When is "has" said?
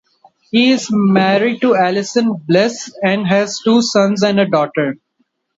3.27-3.59